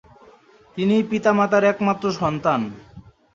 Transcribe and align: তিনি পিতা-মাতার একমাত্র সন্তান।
তিনি 0.77 0.95
পিতা-মাতার 1.03 1.63
একমাত্র 1.63 2.05
সন্তান। 2.11 2.61